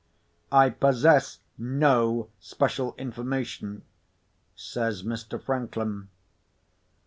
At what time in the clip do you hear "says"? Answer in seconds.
4.55-5.03